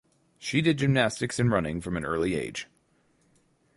She 0.39 0.63
did 0.63 0.79
gymnastics 0.79 1.37
and 1.37 1.51
running 1.51 1.79
from 1.79 1.95
an 1.95 2.05
early 2.05 2.33
age. 2.33 2.65